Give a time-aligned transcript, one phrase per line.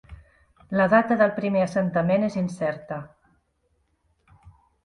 [0.79, 3.01] La data del primer assentament és incerta.